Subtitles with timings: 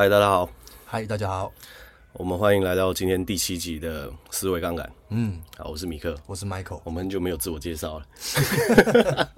[0.00, 0.48] 嗨，大家好。
[0.86, 1.52] 嗨，大家好。
[2.14, 4.90] 我们欢迎来到今天第七集的思维杠杆。
[5.10, 6.80] 嗯，好，我是米克，我是 Michael。
[6.84, 8.06] 我们很久没有自我介绍了。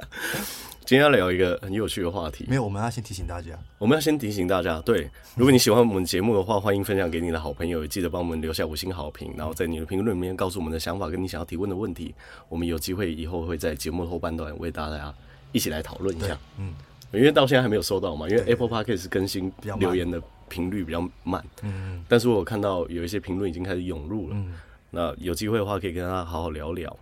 [0.87, 2.46] 今天要聊一个很有趣的话题。
[2.48, 3.59] 没有，我们要先提醒大家。
[3.79, 12.15] 我们要先提醒大家，对，如果你喜欢我们节目的话，欢迎分享给你的好朋友，也记得帮我们留下五星好评，然后在你的评论里面告诉我们的想法，跟你想要提问的问题。
[12.48, 15.12] 我们有机会以后会在节目后半段为大家
[15.51, 16.38] 一起来讨论一下。
[16.56, 16.73] 嗯。
[17.10, 20.19] 因为到现在还没有收到嘛，因为 Apple Podcast 更新留言的
[20.52, 21.42] 频率比较慢。
[21.62, 24.37] 嗯，但是我看到有一些评论已经开始涌入了。
[24.37, 24.52] 嗯，
[24.91, 26.95] 那有机会的话可以跟大家好好聊聊。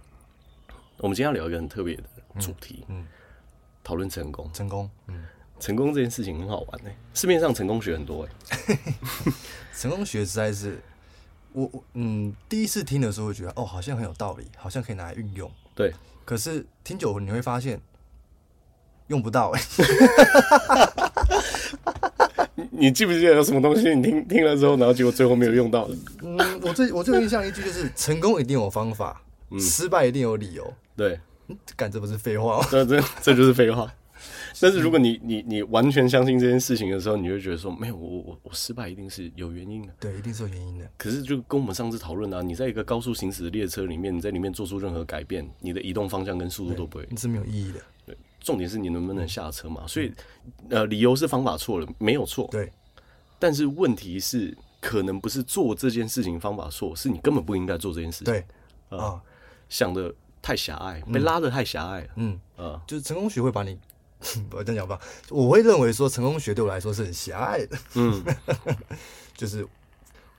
[0.98, 2.04] 我们今天要聊一个很特别的
[2.38, 3.04] 主题，嗯，
[3.82, 4.48] 讨论成功。
[4.52, 5.24] 成功，嗯，
[5.58, 6.90] 成功这件事情很好玩呢。
[7.12, 8.78] 市面上成功学很多哎，
[9.74, 10.80] 成功学实在是，
[11.52, 15.50] 我我嗯第一次听的时候会觉得哦好像很有道理，好像可以拿来运用。
[15.74, 15.92] 对，
[16.24, 17.80] 可是听久了你会发现。
[19.10, 19.84] 用不到哎，你
[22.80, 23.94] 你记不记得有什么东西？
[23.94, 25.94] 你听听了之后，然后结果最后没有用到的？
[26.22, 30.72] 嗯，我最我最有印象一句就是： 成功一定有方法，嗯、失败一定有理由。
[30.96, 31.20] 对，
[31.76, 32.66] 干这不是废话吗？
[32.70, 33.92] 这这这就是废话。
[34.60, 39.88] 但是如果你你你完全相信这件事情的时候，你会觉得说：没有，我我我失败一定是有原因的。
[39.98, 40.86] 对，一定是有原因的。
[40.98, 47.80] 可是就跟我们上次讨论啊，你在一个高速行驶的列车里面，你在里面做出任何改变，你的移动方向跟速度都不会，你是没有意义的。
[48.40, 49.86] 重点是你能不能下车嘛？
[49.86, 50.12] 所以，
[50.70, 52.48] 呃，理由是方法错了，没有错。
[52.50, 52.72] 对。
[53.38, 58.32] 但是问题是，可能不是做这件事情方法错，是你根本不应该做这件事情。
[58.32, 58.98] 对。
[58.98, 59.20] 啊，
[59.68, 62.08] 想的太狭隘，被拉的太狭隘了。
[62.16, 62.40] 嗯。
[62.56, 63.78] 啊，就是成功学会把你，
[64.50, 64.98] 我这样讲吧，
[65.28, 67.78] 我会认为说成功学对我来说是很狭隘的。
[67.94, 68.24] 嗯。
[69.36, 69.66] 就是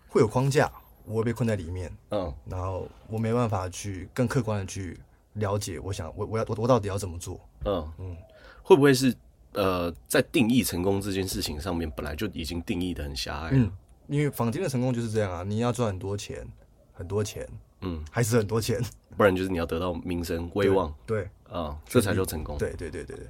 [0.09, 0.71] 会有框架，
[1.05, 1.91] 我会被困在里面。
[2.09, 2.33] 嗯。
[2.45, 4.99] 然后我没办法去更客观的去。
[5.33, 7.39] 了解，我想我我要我我到底要怎么做？
[7.65, 8.17] 嗯嗯，
[8.63, 9.15] 会不会是
[9.53, 13.51] 呃，在定义成功这件事情上面，本来就已经定义的很狭隘？
[13.53, 13.71] 嗯，
[14.07, 16.45] 因为坊间的成功就是这样啊，你要赚很多钱，
[16.93, 17.47] 很多钱，
[17.81, 18.81] 嗯，还是很多钱，
[19.15, 22.57] 不然就是你要得到名声、威望，对啊，这才叫成功。
[22.57, 23.27] 对对对对对，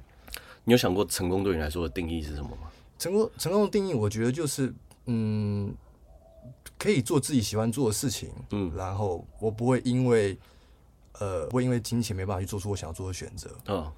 [0.64, 2.70] 你有想过成功对你来说的定义是什么吗？
[2.98, 4.72] 成功成功的定义，我觉得就是
[5.06, 5.74] 嗯，
[6.78, 10.36] 可以做自己喜欢做的事情，嗯，然后我不会因为。
[11.20, 13.50] 呃，不会因为金钱没办法去做出我想要做的选择。
[13.68, 13.90] 嗯，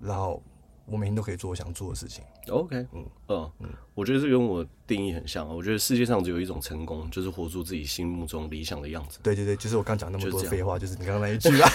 [0.00, 0.42] 然后
[0.86, 2.24] 我每天都可以做我想做的事情。
[2.48, 5.48] OK，嗯嗯嗯，我觉得这跟我定义很像。
[5.48, 9.20] 我觉得世界上只有一种成功，就是活出自己心目中理想的样子。
[9.22, 11.68] 对对对，就是我刚讲那么多废话，就是你刚刚那一 句啊。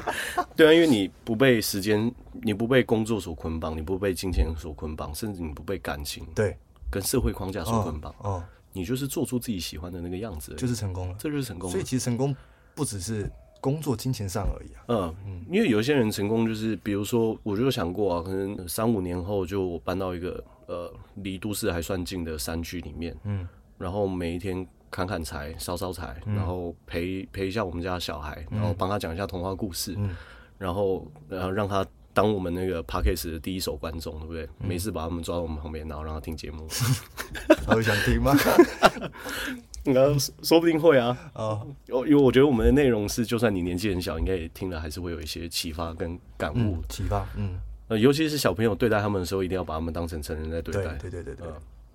[0.56, 2.10] 对啊，因为你不被时间，
[2.42, 6.56] 你不被工作所捆绑，你不被金钱所捆绑，甚至你不被感情对
[6.90, 8.14] 跟社会框架所捆绑。
[8.18, 11.16] 哦，你就是做出自己喜欢的那个样子，就是成功了。
[11.18, 11.70] 这就是成功。
[11.70, 12.34] 所以其实成功
[12.74, 13.30] 不只是。
[13.62, 14.82] 工作金钱上而已啊。
[14.88, 30.10] 嗯嗯，因为有些人成功就是，比如说，我就想过啊，可能三五年后就搬到一个呃离都市还算近的山区里面，嗯，然后每一天砍砍柴、烧烧柴，然后陪陪一下我们家小孩，然后帮他讲一下童话故事，嗯，
[30.58, 34.48] 然后然后让他当我们那个 podcast 的第一手观众，对不对？
[34.58, 36.66] 没事把他们抓到我们旁边，然后让他听节目，
[37.64, 38.34] 他会想听吗？
[39.84, 40.00] 应该
[40.42, 46.80] 说不定会啊，啊，因为我觉得我们的内容是，就算你年纪很小，应该也听了还是会有一些启发跟感悟。
[46.88, 50.94] 启发，嗯，呃，尤其是小朋友对待他们的时候，一定要把他们当成成人在对待。
[50.96, 51.48] 对对对对，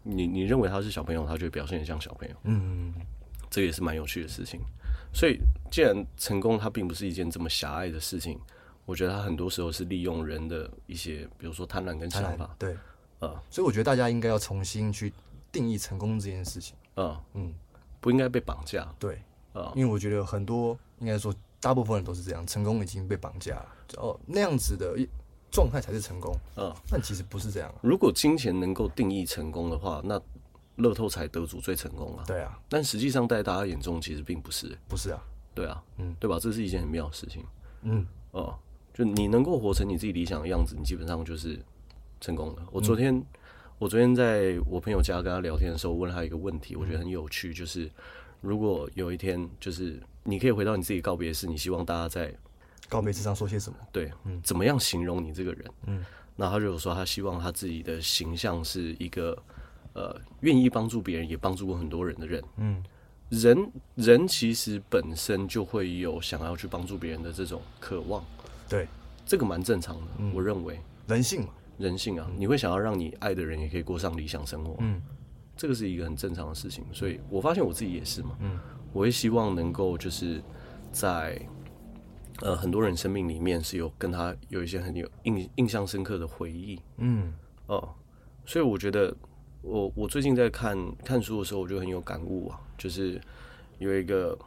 [0.03, 2.35] 你你认为他是小朋友，他就会表现得像小朋友。
[2.43, 2.93] 嗯，
[3.49, 4.59] 这也是蛮有趣的事情。
[5.13, 5.39] 所以，
[5.71, 8.37] 既然成功它并不是一件这么狭隘的事情，
[8.85, 12.53] 我觉得它很多时候是利用人的一些，比如说贪婪跟想法。
[12.59, 12.75] 对，
[13.49, 15.13] 所以我觉得大家应该要重新去
[15.53, 16.75] 定义成功这件事情。
[16.97, 17.53] 嗯嗯。
[18.07, 24.97] 不应该被绑架，对，啊，因为我觉得很多，应该说大部分人都是这样，成功已经被绑架了，哦，那样子的
[25.51, 27.69] 状态才是成功，嗯，但其实不是这样。
[27.81, 30.17] 如果金钱能够定义成功的话，那
[30.77, 32.57] 乐透彩得主最成功了，对啊。
[32.69, 35.21] 但实际上在大家眼中，其实并不是，不是啊，
[35.53, 36.39] 对啊，嗯，对吧？
[36.39, 37.43] 这是一件很妙的事情，
[37.81, 38.57] 嗯，哦，
[38.93, 41.59] 就你能够活成你自己理想的样子，你基本上就是
[42.21, 42.65] 成功了。
[42.71, 43.13] 我昨天。
[43.13, 43.25] 嗯
[43.79, 47.89] 我昨天在我朋友家跟他聊天的时候，问他一个问题，我觉得很有趣，就是
[48.41, 52.33] 如果有一天，就是你可以回到你自己告别式，你希望大家在
[52.89, 53.77] 告别式上说些什么？
[53.91, 55.65] 对，嗯，怎么样形容你这个人？
[55.85, 56.03] 嗯，
[56.35, 59.37] 那他就有说，他希望他自己的形象是一个
[59.93, 62.43] 呃，愿意帮助别人，也帮助过很多人的人。
[62.57, 62.83] 嗯，
[63.29, 68.25] 人人其实本身就会有想要去帮助别人的这种渴望。
[68.67, 68.87] 对，
[69.23, 71.49] 这个蛮正常的，我认为人性嘛。
[71.77, 75.01] 人性啊，你会想要让你爱的人也可以过上理想生活，嗯，
[75.55, 76.83] 这个是一个很正常的事情。
[76.91, 78.59] 所以我发现我自己也是嘛，嗯，
[78.93, 80.41] 我会希望能够就是
[80.91, 81.39] 在
[82.41, 87.33] 呃很多人生命里面是有跟他有一些很有印印象深刻的回忆，嗯，
[87.67, 87.93] 哦，
[88.45, 89.15] 所以我觉得
[89.61, 93.21] 我我最近在看看书的时候，我就很有感悟啊，就是
[93.77, 94.37] 有一个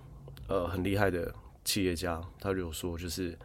[0.49, 1.33] 呃很厉害的
[1.65, 3.39] 企业家，他就有说，就是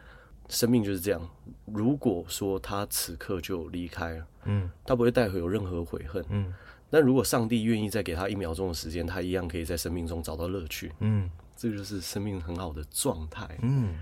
[0.48, 1.20] 生命就是这样，
[1.64, 6.54] 如果说他此刻就离开了，嗯，他不会带回有任何悔恨，嗯，
[6.90, 13.96] 但如果上帝愿意再给他一秒钟的时间，他一样可以在生命中找到乐趣，嗯，这就是生命很好的状态，嗯，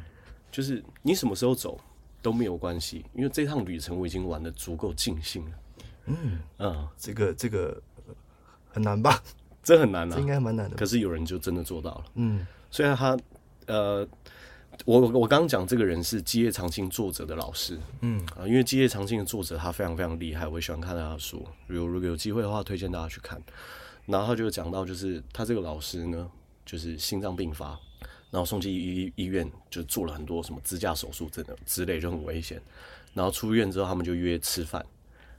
[0.51, 1.81] 就是你什么时候走
[2.21, 5.51] 都没有关系，因为这趟旅程我已经玩的足够尽兴了。
[6.07, 6.39] 嗯。
[6.59, 7.83] 嗯，这个这个
[8.69, 9.23] 很难吧？
[9.63, 10.77] 这很难啊，这应该蛮难的。
[10.77, 12.05] 可是有人就真的做到了。
[12.17, 13.17] 嗯，虽然他
[13.67, 14.07] 呃，
[14.85, 17.79] 我我刚刚讲这个人是《基业长青》作者的老师。
[18.01, 21.47] 嗯啊，因为《基业长青》的作者他非常非常厉害，我也喜欢看他的书。
[21.67, 23.41] 如如果有机会的话，推荐大家去看。
[24.07, 26.29] 然后他就讲到，就是他这个老师呢，
[26.67, 27.79] 就是心脏病发，
[28.31, 32.61] 然后送进医医院，就做了很多什么支架手术，真的之类就很危险。
[33.15, 34.85] 然后出院之后，他们就约吃饭。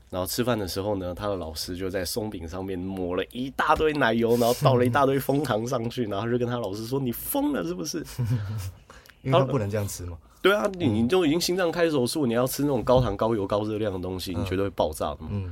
[0.10, 8.06] 然后吃饭的时候呢，他的老师就在松饼上面抹了一大堆奶油，然后倒了一大堆蜂糖上去，然后就跟他老师说：“你疯了是不是？”
[9.26, 10.18] 因为他不能这样吃嘛。
[10.42, 15.30] 对啊，你你就已经心脏开手术，你要吃那种高糖、高油、高热量的东西，你绝对会爆炸的嘛。
[15.32, 15.52] 嗯，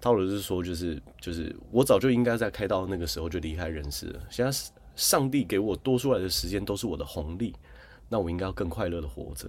[0.00, 4.20] 他老是说，就是就是我早就应该在开刀那个时候就离开人世了。
[4.28, 4.58] 现在
[4.94, 7.54] 上帝给我多出来的时间都是我的红利，
[8.08, 9.48] 那我应该要更快乐的活着。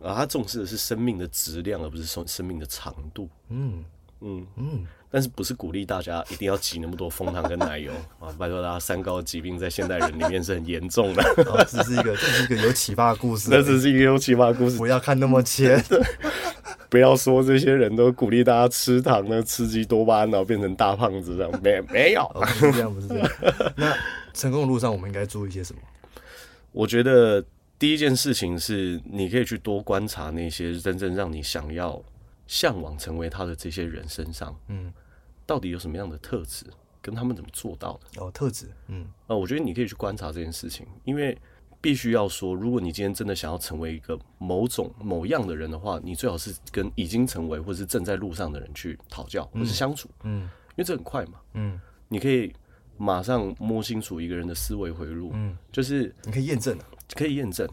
[0.00, 3.28] 啊，他重视的是生命的质量，而不是生生命的长度。
[3.48, 3.82] 嗯
[4.20, 8.28] 嗯嗯，但是不是鼓励大家一定要挤那么多蜂糖跟奶油 啊？
[8.38, 11.22] 拜托大家，三高疾病在现代人里面是很严重的。
[11.46, 13.50] 哦，这是一个，这是一个有启发的故事。
[13.50, 15.82] 这只是一个有启发的故事，不要看那么浅。
[16.90, 21.60] 不要说这些人都鼓励大家吃糖呢，刺激多巴胺，然后变成大胖子这样。
[21.62, 23.30] 没没有，哦，不是这样，不是这样。
[23.76, 23.94] 那
[24.32, 25.80] 成功的路上，我们应该做一些什么？
[26.72, 27.44] 我觉得。
[27.80, 32.02] 第一件事情是，你可以去多观察那些真正让你想要
[32.48, 34.92] 向往成为他的这些人身上，嗯，
[35.46, 36.66] 到底有什么样的特质，
[37.00, 38.20] 跟他们怎么做到的？
[38.20, 41.38] 哦，特质，嗯，啊，我觉得你可以去观察这件事情，因为
[41.80, 51.78] 必须要说，如果你今天真的想要成为一个某种某样的人的话，你最好是跟已经成为或是正在路上的人去讨教或是相处，嗯，因为这很快嘛，嗯，
[52.08, 52.52] 你可以
[52.96, 56.76] 马上摸清楚一个人的思维回路，嗯，就是你可以验证
[57.14, 57.68] 可以验证，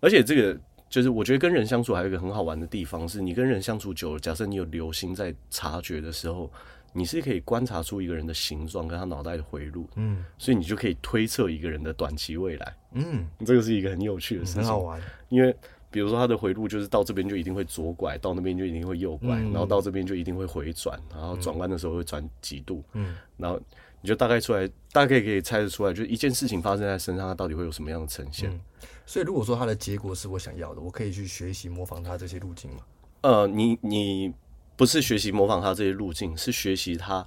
[0.00, 6.50] 而且这个就是我觉得跟人相处还有一个很好玩的地方，是你跟人相处久了，假设你有留心在察觉的时候，
[6.92, 15.54] 你是可以观察出一个人的形状跟他脑袋的回路，嗯，所以你就可以推测一个人的短期未来，嗯，这个是一个很有趣的事情，很好玩，因为
[15.90, 23.60] 比如说他的回路就是到这边就一定会左拐，到那边就一定会右拐，嗯，然后到这边就一定会回转，然后转弯的时候会转几度，嗯，然后。
[24.08, 28.50] 你就大概出来，大概可以猜得出来，就是一件事情发生在身上，它到底会有什么样的呈现。
[28.50, 28.58] 嗯，
[29.04, 32.78] 所以，如果说它的结果是我想要的，我可以去学习模仿它这些路径吗？
[33.20, 34.32] 呃，你你
[34.76, 37.26] 不是学习模仿它这些路径，是学习它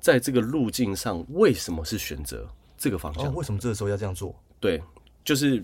[0.00, 2.48] 在这个路径上为什么是选择
[2.78, 3.26] 这个方向？
[3.26, 4.34] 哦，为什么这个时候要这样做？
[4.58, 4.82] 对，
[5.22, 5.62] 就是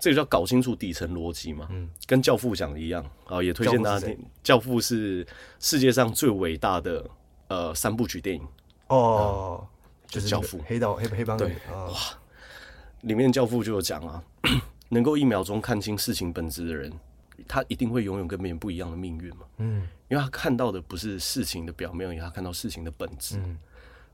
[0.00, 1.68] 这个叫搞清楚底层逻辑嘛。
[1.70, 4.18] 嗯，跟教父讲的一样啊，也推荐大家听。
[4.42, 5.26] 教父是
[5.60, 7.06] 世界上最伟大的
[7.48, 8.42] 呃三部曲电影
[8.86, 9.60] 哦。
[9.60, 9.68] 嗯
[10.08, 11.94] 就是教父，黑道黑黑帮对哇，
[13.02, 14.22] 里面教父就有讲啊，
[14.88, 16.92] 能够一秒钟看清事情本质的人，
[17.48, 19.46] 他一定会拥有跟别人不一样的命运嘛。
[19.58, 23.36] 嗯，因为他看到的不是事情的表面，而是他看到事情的本质。
[23.38, 23.58] 嗯，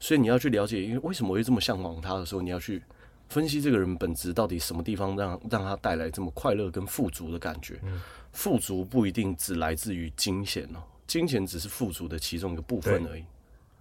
[0.00, 2.82] 所以你要去了解，因为为什么我会这么向往他的时候，你要去
[3.28, 7.78] 分析这个人本质到底什么地方让让他带来这么快乐跟富足的感觉。
[7.82, 8.00] 嗯，
[8.32, 13.24] 富足不一定只来自于金钱哦，金钱只是富足的其中一个部分而已。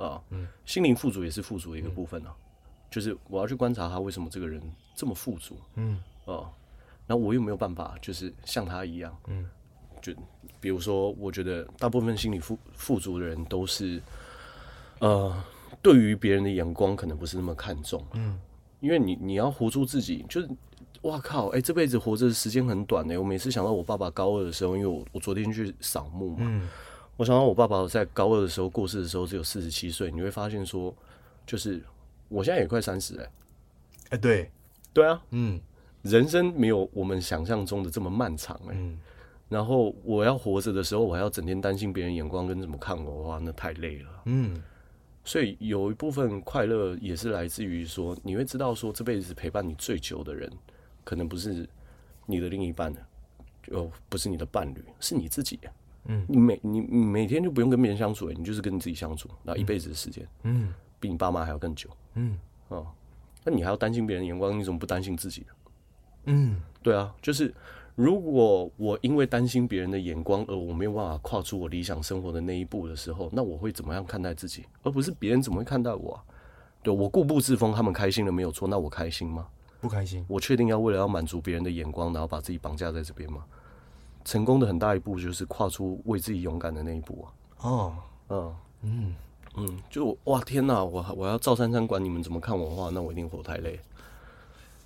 [0.02, 2.42] 啊，嗯，心灵富足也是富足的一个部分啊，嗯、
[2.90, 4.62] 就是我要去观察他为什么这个人
[4.96, 6.50] 这么富足，嗯，啊，
[7.06, 9.48] 然后我又没有办法，就是像他一样，嗯，
[10.02, 10.12] 就
[10.60, 14.02] 比如说，我觉得大部分心理富富足的人都是，
[15.00, 15.44] 呃，
[15.82, 18.40] 对于别人的眼光可能不是那么看重，嗯，
[18.80, 20.50] 因为你你要活出自己，就是，
[21.04, 23.18] 哇靠，哎、欸，这辈子活着的时间很短呢。
[23.18, 26.40] 我每次想到我爸爸高二的时候，因为我我昨天去扫墓嘛。
[26.42, 26.68] 嗯
[27.18, 30.96] 我想到我爸爸在高二的时候过世的时候只有四十七岁，你会发现说，
[31.46, 31.82] 就是
[32.30, 33.32] 我现在也快三十哎，
[34.12, 34.50] 哎对，
[34.92, 35.60] 对啊，嗯，
[36.02, 38.98] 人生没有我们想象中的这么漫长哎，嗯，
[39.50, 44.64] 然后我要活着的时候，我还要整天担心别人眼光跟怎么看我，哇，那太累了，嗯，
[45.24, 50.52] 所以有一部分快乐也是来自于说，你会知道说，这辈子陪伴你最久的人，
[51.04, 51.70] 可能不是
[52.26, 52.92] 你的另一半，
[53.62, 55.60] 就不是你的伴侣，是你自己。
[56.06, 62.38] 嗯，你每你你每天就不用跟别人相处，你就是跟你自己相处，然后一辈子的时间，嗯，比你爸妈还要更久，嗯，
[62.70, 62.88] 哦，
[63.44, 65.46] 那你还要担心别人眼光，你怎么不担心自己？
[66.26, 67.54] 嗯，对啊，就是
[67.96, 74.66] 如果我因为担心别人的眼光而我没有办法跨出我理想生活的那一步的时候，那我会怎么样看待自己？
[74.84, 76.24] 而不是别人怎么会看待我啊？
[76.84, 79.48] 对，我固步自封，他们开心了没有错，那我开心吗？
[79.80, 80.26] 不开心。
[80.28, 83.46] 我确定要为了要满足别人的眼光，然后把自己绑架在这边吗？
[84.24, 87.68] 成功的很大一步就是跨出为自己勇敢的那一步啊！
[87.68, 87.96] 哦，
[88.30, 89.16] 嗯嗯
[89.56, 93.80] 嗯，就哇天哪，我我要赵珊珊管你们怎么看我的话，那我一定活太累。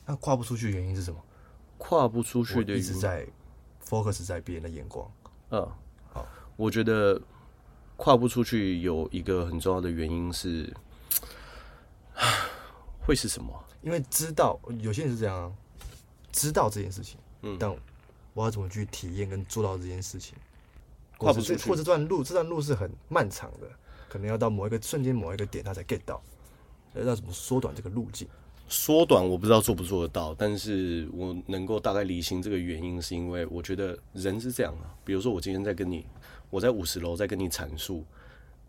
[0.05, 1.19] 那跨不出去的原因是什么？
[1.77, 3.27] 跨不出去的原因一直在
[3.85, 5.09] focus 在别人的眼光。
[5.51, 5.67] 嗯，
[6.13, 6.25] 好，
[6.55, 7.21] 我觉得
[7.97, 10.73] 跨不出去有一个很重要的原因是，
[13.05, 13.53] 会是什么？
[13.81, 15.55] 因为知道有些人是这样，
[16.31, 17.75] 知道这件事情，嗯，但
[18.35, 20.35] 我要怎么去体验跟做到这件事情？
[21.17, 23.67] 跨不出去，或者这段路，这段路是很漫长的，
[24.09, 26.21] 可能要到某一个瞬间、某一个点，他才 get 到，
[26.93, 28.27] 要怎么缩短这个路径？
[28.67, 34.91] 缩短我不知道做不做得到，但是我能够大概理清这个原因，是因为我觉得人是这样啊。
[35.05, 36.05] 比如说我今天在跟你，
[36.49, 38.03] 我在五十楼在跟你阐述，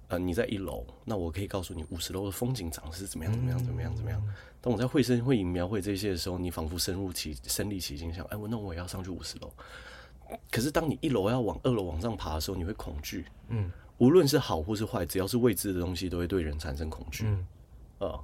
[0.09, 4.23] 呃，你在一楼，那我可以告诉你五十楼的风景长得是怎么样，怎么样，怎么样，怎么样。
[4.61, 9.53] 当我在绘声绘影描绘这些的时候，你仿佛深入其身临其境，想，哎，我那我也要上去五十楼。
[10.51, 13.27] 可是当你一楼要往二楼往上爬的时候，你会恐惧。
[13.49, 17.25] 嗯，无论是好或是坏，只要是未知的东西，都会对人产生恐惧。
[17.27, 17.47] 嗯，
[17.99, 18.21] 啊。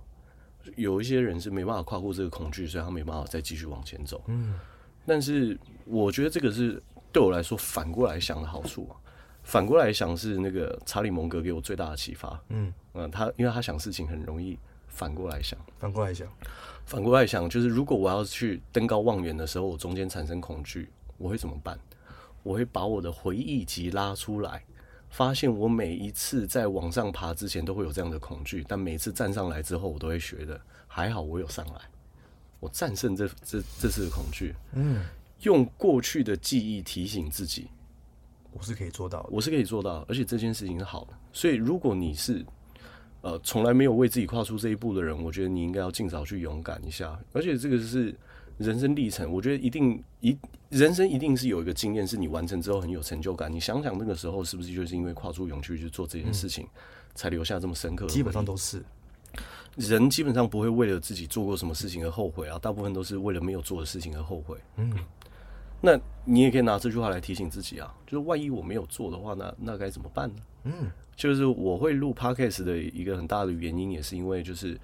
[0.76, 4.22] 有一些人是没办法跨过这个恐惧，所以他没办法再继续往前走。
[4.28, 4.54] 嗯，
[5.04, 8.94] 但是我觉得这个是对我来说反过来想的好处啊。
[9.42, 12.40] 反过来想是那个查理蒙格给我最大的启发。
[12.48, 14.58] 嗯嗯，他因为他想事情很容易
[14.88, 16.28] 反过来想，反过来想，
[16.86, 21.78] 反过来想就是如果我要去登高望远的时候，我中间产生恐惧，我会怎么办？
[22.42, 24.64] 我会把我的回忆集拉出来。
[25.10, 30.58] 发现我每一次在往上爬之前都会有这样的恐惧，但每次站上来之后，我都会学的。
[30.88, 31.80] 还好我有上来，
[32.58, 34.54] 我战胜这这这次的恐惧。
[34.72, 35.04] 嗯，
[35.42, 37.68] 用过去的记忆提醒自己，
[38.52, 41.14] 我是可以做到的，我是可以做到，而且这件事情是好的。
[41.32, 42.44] 所以如果你是
[43.22, 47.18] 呃从来没有为自己跨出这一步的人，我觉得你应该要尽早去勇敢一下。
[47.32, 48.14] 而且这个是。
[48.58, 53.50] 人生历程，我觉得一定一人生一定是有一个经验，是你完成之后很有成就感。
[53.50, 56.80] 你想想那个时候是不是就是因为跨出勇气去做这件事情，嗯、
[57.14, 58.12] 才留下这么深刻的？
[58.12, 58.84] 基本上都是
[59.74, 64.56] 人基本上不会为了自己做过什么事情而后悔啊，大部分都是为了没有做的事情而后悔。
[64.76, 64.92] 嗯，
[65.82, 70.42] 那你也可以拿这句话来提醒自己啊，就是万一我没有做的话，那那该怎么办呢？
[70.64, 74.80] 嗯，就是我会录 Podcast 的一个很大的原因，也是因为就是。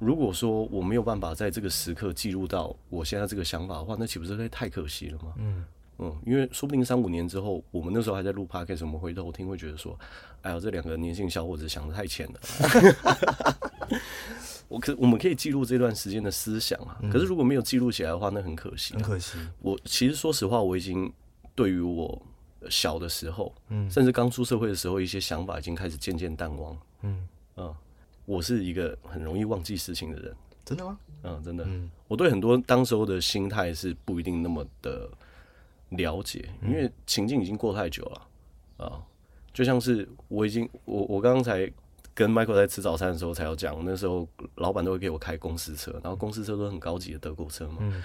[0.00, 5.34] 如果说我没有办法在这个时刻记录到我现在这个想法的话，那岂不是会太可惜了吗？
[5.36, 5.62] 嗯
[5.98, 9.94] 嗯，因为说不定三五年之后，我们那时候还在录 podcast，我们回头听会觉得说，
[10.40, 12.40] 哎呀，这两个年轻小伙子想的太浅了。
[14.70, 18.98] 我可我们可以记录这段时间的思想啊，可是如果没有记录起来的话，那很可惜啊。
[18.98, 19.36] 很可惜。
[19.60, 21.12] 我其实说实话，我已经
[21.56, 22.22] 对于我
[22.70, 26.78] 小的时候，嗯，甚至刚出社会的时候，一些想法已经开始渐渐淡忘。
[27.02, 27.74] 嗯嗯。
[28.26, 30.32] 我是一个很容易忘记事情的人，
[30.64, 30.96] 真的吗？
[31.24, 31.64] 嗯，真的。
[31.66, 35.10] 嗯，我对很多当时候的心态是不一定那么的
[35.88, 39.02] 了解，因为情境已经过太久了啊。
[39.52, 41.68] 就像是我已经，我我刚刚才
[42.20, 47.78] 跟 Michael 在吃早餐的时候才要讲，那时候老板都会给我开公司车，然后公司车都很高级的德国车嘛。
[47.80, 48.02] 嗯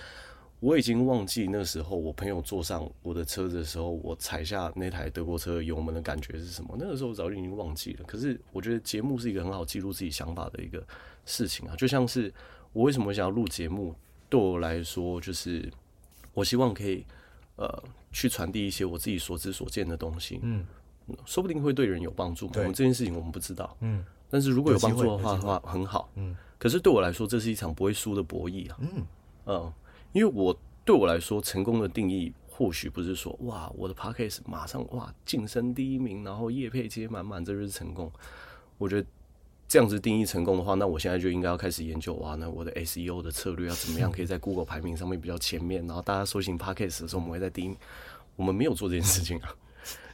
[0.62, 6.78] 我已经忘记那时候我朋友坐上我的车子的时候，我踩下那台德国车油门的感觉是什么？
[6.80, 8.06] 那个时候我早就已经忘记了。
[8.06, 10.82] 可是我觉得节目是一个很好记录自己想法的一个
[11.26, 12.34] 事情啊，就像是
[12.72, 13.94] 我为什么想要录节目，
[14.30, 15.70] 对我来说就是
[16.34, 17.06] 我希望可以
[17.58, 20.40] 呃去传递一些我自己所知所见的东西。
[20.42, 20.66] 嗯，
[21.26, 22.50] 说不定会对人有帮助。
[22.56, 23.76] 我们这件事情我们不知道。
[23.82, 26.10] 嗯，但是如果有帮助的话的话很好。
[26.16, 28.78] 嗯，可是对我来说这是一场不会输的博弈啊。
[28.80, 28.90] 嗯
[29.46, 29.74] 嗯。
[30.14, 38.10] 因为我对我来说，成功的定义或许不是说哇，我的 podcast 马上哇晋升第一名，然后业配接满满，这就是成功。
[38.78, 39.08] 我觉得
[39.68, 47.78] 这样子定义成功的话，那我现在就应该要开始研究哇，那我的 SEO 的策略要怎么样，可以在 Google 排名上面比较前面，然后大家搜寻 podcast 的时候，我们会在第一名。
[48.38, 49.56] 我们没有做这件事情啊，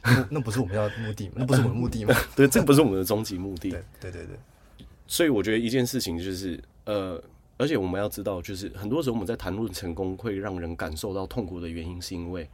[0.02, 1.32] 那， 那不是我们要的目的吗？
[1.36, 2.14] 那不是我们的目的吗？
[2.36, 3.70] 对，这不是我们的终极目的。
[3.70, 4.86] 对对对对。
[5.06, 7.22] 所以我觉得一件事情就是呃。
[7.58, 12.48] 而且我们要知道，就是很多时候我们在谈论成功会让人感受到痛苦的原因，是因为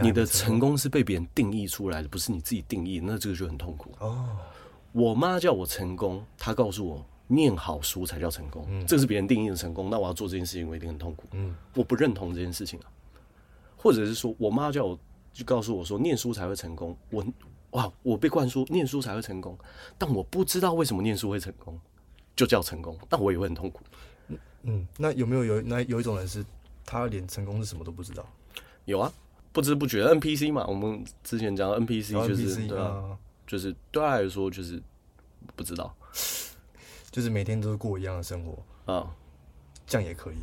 [0.00, 3.90] 你的成功是被别人定义出来的，不是你自己定义，那这个就很痛苦。
[3.98, 4.36] 哦，
[4.92, 9.90] 我妈叫我成功，她告诉我念好书才叫成功，嗯，这是别人定义的成功。
[9.90, 11.24] 那我要做这件事情，我一定很痛苦。
[11.32, 12.86] 嗯，我不认同这件事情啊。
[13.76, 14.96] 或者是说我妈叫我
[15.36, 17.22] 就告诉我说念书才会成功，我
[17.72, 19.58] 哇，我被灌输念书才会成功，
[19.98, 21.78] 但我不知道为什么念书会成功，
[22.34, 23.82] 就叫成功，但我也会很痛苦。
[24.62, 26.42] 嗯，那有没有有那有一种人是，
[26.86, 28.26] 他连成功是什么都不知道？
[28.86, 29.12] 有啊，
[29.52, 34.82] 不知不觉 NPC 嘛，我们之前讲 NPC 就是对啊，就是对他来说就是
[35.54, 35.94] 不知道，
[37.12, 38.56] 就是每天都是过一样的生活
[38.90, 39.14] 啊，
[39.86, 40.36] 这样也可以，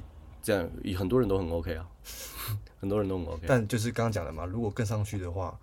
[0.44, 1.88] 这样很多人都很 OK 啊，
[2.80, 5.58] 很多人都很 OK，但就是刚刚讲的嘛，如果更上去的话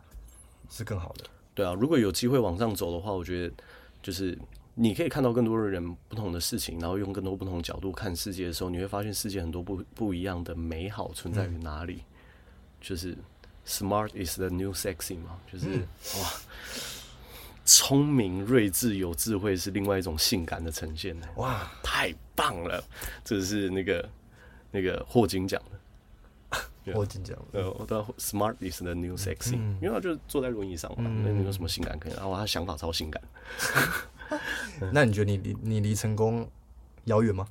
[0.69, 3.55] 是更好的，对啊，如果有机会往上走的话，我觉得
[4.03, 4.37] 就是。
[4.77, 11.97] 你可以看到更多的人不同的事情，然后用更多不同的角度看世界的时候，你会发现世界很多不不一样的美好存在于哪里。
[11.97, 12.05] 嗯、
[12.81, 13.15] 就是
[13.67, 15.87] smart is the new sexy 嘛，就是、嗯、
[16.23, 16.33] 哇，
[17.65, 21.15] 聪明、睿智、有智慧是另外一种性感的呈现。
[21.35, 22.83] 哇，太棒了！
[23.23, 24.09] 这是那个
[24.71, 27.61] 那个霍金讲的， 霍金讲的。
[27.61, 32.13] 呃，我的 smart is the new sexy，、嗯、因为他就坐在轮椅上嘛，那、嗯、有什么性感可以？
[32.15, 33.23] 然后他想法超性感。
[34.93, 36.49] 那你觉得你离你离成功
[37.05, 37.47] 遥远吗？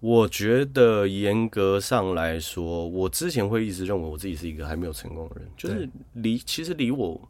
[0.00, 7.20] 我觉得严格上来说，我之前会一直认为我自己是一个还没有成功的人，就是离其实离我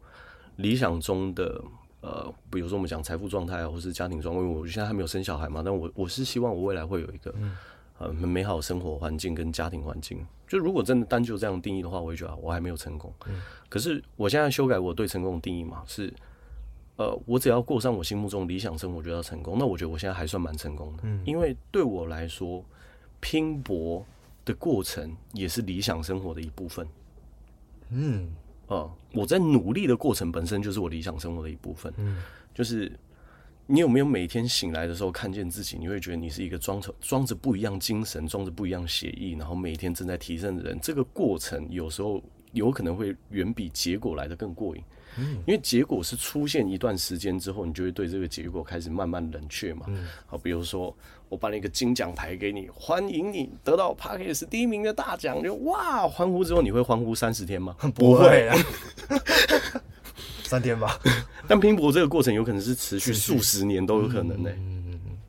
[0.55, 1.61] 理想中的
[1.99, 7.57] 呃，比如说我们讲财富状态啊，或是家庭状况，因为我现在还没有生小孩嘛，但我我是希望我未来会有一个呃
[8.09, 10.25] 很美好生活环境跟家庭环境。
[10.47, 13.13] 就如果真的单就这样定义的话，我会觉得我还没有成功。
[13.69, 16.13] 可是我现在修改我对成功的定义嘛，是。
[16.97, 19.55] 呃，我只要过上我心目中理想生活，就要成功。
[19.57, 22.63] 那我觉得我现在还算蛮成功的，嗯，因为对我来说，
[23.19, 24.05] 拼搏
[24.45, 26.87] 的过程也是理想生活的一部分。
[27.89, 28.29] 嗯，
[28.67, 31.91] 呃，我在努力的过程本身就是我理想生活的一部分。
[31.97, 32.21] 嗯，
[32.53, 32.91] 就是
[33.71, 40.77] 你有没有每天醒来的时候看见自己，你会觉得你是一个装着装着不一样精神、装着不一样血液，然后每天正在提升的人。
[40.81, 44.83] 这个过程有时候有可能会远比结果来的更过瘾。
[45.45, 49.85] 因为结果是出现一段时间之后，你就会对这个结果开始慢慢冷却嘛。
[50.25, 50.93] 好，比如说
[51.29, 57.73] 我颁了一个金奖牌给你，欢迎你得到 Podcast 第一名的大奖，就哇欢呼之后，你会欢呼三十天吗？
[57.95, 58.57] 不会啊，
[60.51, 60.99] 三天吧。
[61.47, 64.49] 但拼搏这个过程有可能是持续数十年都有可能呢。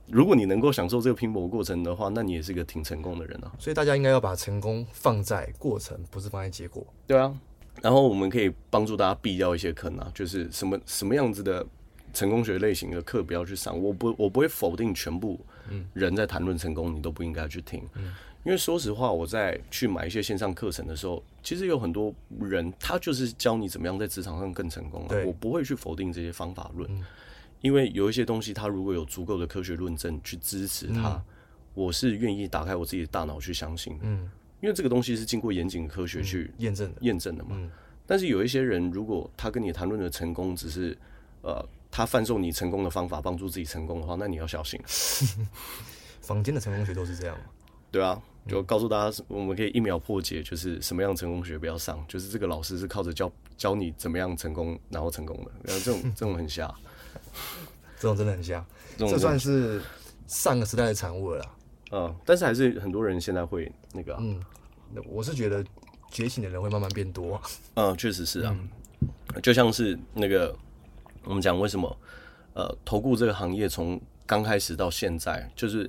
[0.08, 3.52] 如果你能够享受这个拼搏过程的话，那你也是一个挺成功的人啊。
[3.56, 6.84] 所以大家应该要把成功放在过程，不是放在结果。
[7.06, 7.32] 对啊。
[7.80, 11.64] 然后我们可以帮助大家避掉一些坑啊，就是什么什么样子的
[12.12, 13.80] 成功学类型的课不要去上。
[13.80, 15.40] 我不我不会否定全部
[15.94, 17.80] 人在谈论成功，你都不应该去听。
[18.44, 25.16] 因为说实话，我在去买一些线上课程的时候，其实有很多人他就是教你怎么样在职场上更成功啊。
[25.24, 26.90] 我不会去否定这些方法论，
[27.60, 31.22] 因为有一些东西，它如果有足够的科学论证去支持它，
[31.74, 34.04] 我是愿意打开我自己的大脑去相信的。
[34.60, 37.56] 因为这个东西是经过严谨科学去验证的，验证的嘛。
[38.06, 40.98] 但是有一些人，如果他跟你谈论的成功只是，
[41.42, 44.80] 呃，他贩售你成功的方法，帮助自己成功的话，那你要小心。
[46.20, 47.44] 坊间的成功学都是这样吗？
[47.90, 55.50] 对啊，就告诉大家，我们可以一秒破解，就是什么样成功学不要上，就是这个老师是靠着教教你怎么样成功，然后成功的。
[55.62, 56.72] 然后这种这种很瞎，
[57.98, 58.64] 这种真的很瞎，
[58.96, 59.80] 这算是
[60.26, 61.44] 上个时代的产物了。
[61.92, 64.40] 嗯，但是还是很多人现在会那个、啊，嗯，
[65.06, 65.64] 我是觉得
[66.10, 67.40] 觉醒的人会慢慢变多。
[67.74, 68.56] 嗯，确实是啊，
[69.00, 70.56] 嗯、就像是那个
[71.24, 71.96] 我们讲为什么
[72.54, 75.88] 呃投顾这个行业从刚开始到现在，就是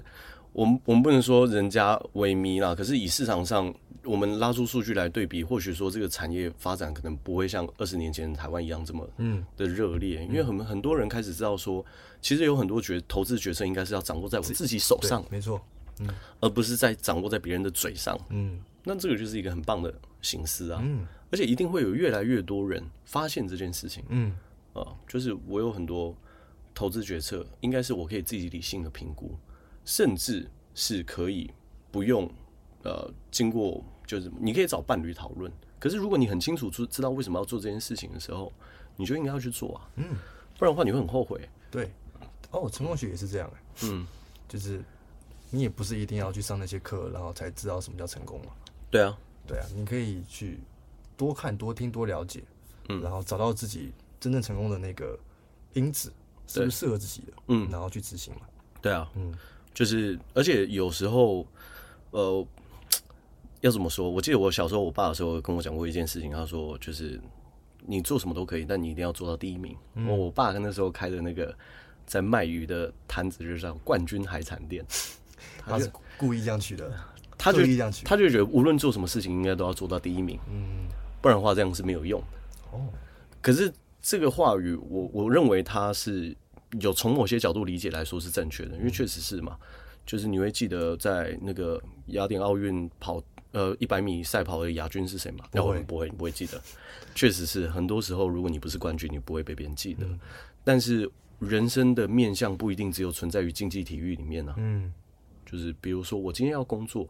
[0.54, 11.84] 我们我们不能说人家萎靡啦，可是以市场上我们拉出数据来对比，或许说这个产业发展可能不会像二十年前台湾一样这么嗯的热烈，嗯、因为很很多人开始知道说，
[12.22, 15.60] 其实有很多决投资决策应该是要掌握在我自己手上，没错。
[16.00, 16.08] 嗯，
[16.40, 18.20] 而不是在掌握在别人的嘴上。
[18.30, 20.82] 嗯，那这个就是一个很棒的形式啊。
[20.84, 24.04] 嗯，而且一定会有越来越多人发现这件事情。
[24.10, 24.32] 嗯，
[24.74, 26.16] 啊、呃，就是我有很多
[26.74, 29.38] 投资决策，应该是我可以自己理性的评估，
[29.86, 31.52] 甚至是可以
[31.92, 32.30] 不用
[32.84, 35.52] 呃经过，就是你可以找伴侣讨论。
[35.80, 38.52] 可是如果你很清楚知知道为什么要做这件事情的时候，
[38.96, 39.90] 你就应该要去做啊。
[39.96, 40.06] 嗯，
[40.58, 41.50] 不然的话你会很后悔。
[41.72, 41.92] 对，
[42.52, 43.52] 哦，成功学也是这样。
[43.84, 44.06] 嗯，
[44.48, 44.84] 就是。
[45.56, 48.52] 你也不是一定要去上那些课，然后才知道什么叫成功嘛？
[48.90, 49.16] 对啊，
[49.46, 50.60] 对啊，你可以去
[51.16, 52.44] 多看、多听、多了解，
[52.90, 55.16] 嗯，然后找到自己真正成功的那个
[55.74, 56.12] 因子，
[56.48, 58.42] 是不是适合自己的，嗯，然后去执行嘛。
[58.82, 59.32] 对啊，嗯，
[59.74, 61.46] 就是，而且有时候，
[62.12, 62.46] 呃，
[63.62, 64.10] 要怎么说？
[64.10, 67.20] 我记得我小时候，我爸的时候跟我讲过一件事情，他说，就是
[67.86, 69.76] 你做什么都可以，但你一定要做到第一名。
[69.96, 71.56] 嗯，我爸那时候开的那个
[72.06, 74.86] 在卖鱼的摊子，就是叫冠军海产店。
[75.66, 76.94] 他是故意这样取的，
[77.38, 77.60] 他就
[78.04, 80.88] 他就觉得无论做什么事情，应该都要做到第一名，嗯，
[81.22, 82.78] 不然的话这样是没有用的。
[82.78, 82.88] 哦，
[83.42, 86.36] 可是这个话语，我我认为他是
[86.82, 89.58] 有从某些角度理解来说是正确的，因为确实是嘛，
[90.06, 95.46] 就是你会记得在那个雅典奥运跑呃一百米赛跑的亚军是谁吗？
[95.52, 96.62] 那我们不会，你不会记得。
[97.16, 100.06] 确实是，很多时候如果你不是冠军，你不会被别人记得。
[100.06, 100.20] 嗯、
[100.64, 101.10] 但是
[101.40, 104.56] 人生的面向不一定只有存在于竞技体育里面呢、啊。
[104.58, 104.92] 嗯，
[105.46, 107.08] 就是比如说我今天要工作，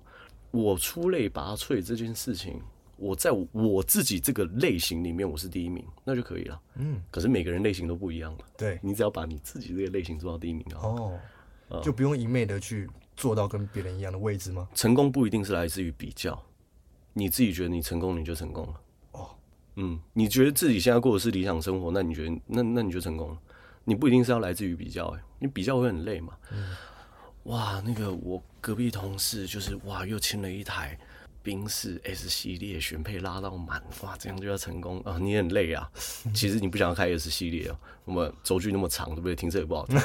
[0.52, 2.60] 我出类拔萃这件事情，
[3.04, 6.62] 我在我自己这个类型里面我是第一名，那就可以了。
[6.76, 8.40] 嗯，可是每个人类型都不一样嘛。
[8.58, 11.20] 对，你只要把你自己这个类型做到第一名哦，
[11.70, 14.70] 嗯、就不用一昧的去做到跟别人一样的位置吗？
[14.74, 16.42] 成功不一定是来自于比较，
[17.12, 18.82] 你自己觉得你成功，你就成功了。
[19.12, 19.30] 哦
[19.76, 23.38] 嗯，你觉得自己现在过的是理想生活，那你觉得那那你就成功了。
[23.84, 26.38] 你不一定是要来自于比较，哎，你比较会很累嘛。
[26.54, 26.74] 嗯、
[27.44, 30.98] 哇，那个我隔壁同事就是哇，又亲了一台
[31.44, 35.18] 宾士 S 系列，选配拉到满，哇，这样就要成功啊！
[35.20, 35.88] 你很累啊。
[36.34, 39.36] 其实你不想要开 S 系列哦，那么轴距那么长，对不对？
[39.36, 40.00] 停车也不好停。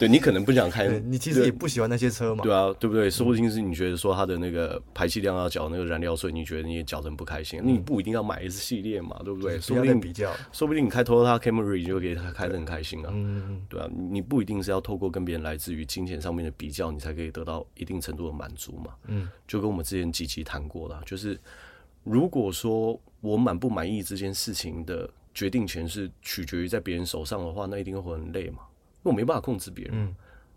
[0.00, 2.42] 对，你可能不想开，你其实也不喜欢那些车嘛。
[2.42, 3.10] 对啊，对不对？
[3.10, 7.60] 说不定是你觉得说它的那个排气量要缴那个燃料税，你觉得你也缴得很不开心。
[7.62, 9.60] 嗯、你不一定要买 S 系列嘛，对不对？
[9.60, 13.10] 说不定比较，说不定你开 Toyota Camry 就可以开得很开心啊。
[13.12, 18.94] 嗯对啊，你不一定是要透过跟别人来自于金钱上面的比较，你才可以得到一定程度的满足嘛。
[19.06, 19.28] 嗯。
[19.46, 21.38] 就跟我们之前几期谈过了，就是
[22.04, 28.60] 如果说我满不满意这件事情的决定权是取决于在别人手上的话，那一定会很累嘛。
[29.02, 30.14] 因为我没办法控制别人，嗯、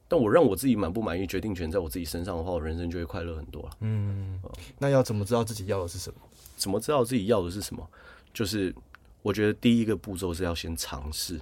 [0.07, 3.69] 但我让我自己满不满意，决定权在我自己身上的话，我人生就会快乐很多了。
[3.79, 4.39] 嗯，
[4.77, 6.19] 那要怎么知道自己要的是什么？
[6.57, 7.87] 怎么知道自己要的是什么？
[8.33, 8.73] 就是
[9.21, 11.39] 我觉得第一个步骤是要先尝试，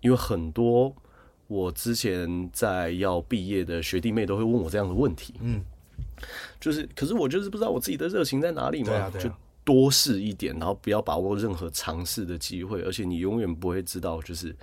[0.00, 0.94] 因为很多
[1.48, 5.34] 我之前在要毕业的学弟妹都会问我这样的问题。
[5.40, 5.60] 嗯，
[6.60, 8.90] 就是，可是我就是不知道我自己的热情在哪里嘛。
[8.90, 9.24] 对啊，对啊。
[9.24, 9.30] 就
[9.64, 14.54] 多试一点，然后不要把握任何尝试的机会，而且你永远不会知道，就是。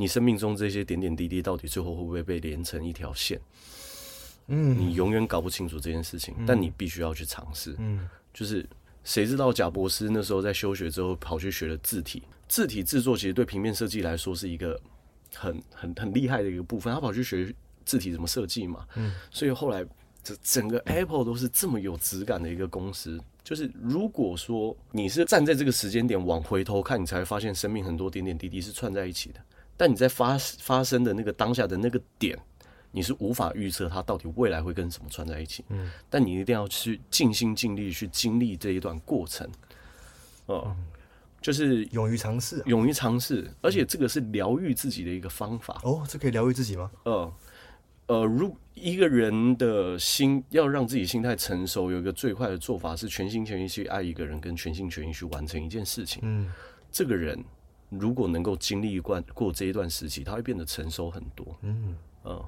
[0.00, 3.38] 你生命中这些点点滴滴，到底最后会不会被连成一条线？
[4.46, 7.76] 嗯，你永远搞不清楚这件事情，嗯、但你必须要去尝试。
[7.78, 8.66] 嗯，就是
[9.04, 14.80] 谁知道贾博士那时候在休学之后跑去学了字体，字体制作其实对平面设计来说是一个
[15.34, 16.94] 很很很厉害的一个部分。
[16.94, 18.86] 他跑去学字体怎么设计嘛？
[18.96, 19.84] 嗯，所以后来
[20.24, 23.20] 这整个 Apple 都是这么有质感的一个公司。
[23.44, 29.40] 就是如果说你是站在这个时间点往回头看，你才会发现生命很多点点滴滴是串在一起的。
[29.80, 32.38] 但你在发发生的那个当下的那个点，
[32.92, 35.64] 你是无法预测它到底未来会跟什么串在一起。
[35.70, 39.48] 嗯，但你一定要去尽心尽力去经历这一段过程。
[40.44, 40.76] 哦、嗯，
[41.40, 45.80] 就是勇于尝试，勇于尝试，而且这个是疗愈自己的一个方法。
[45.82, 46.90] 哦，这可以疗愈自己吗？
[47.04, 47.32] 呃
[48.08, 56.20] 呃，如一个人的心要让自己心态成熟，有一个最快的做法是全心全意去爱一个人，跟全心全意去完成一件事情。
[56.22, 56.52] 嗯，
[56.92, 57.42] 这个人。
[57.90, 61.58] 如果能够经历一段过这一段时期，他会变得成熟很多。
[61.62, 62.42] 嗯，呃，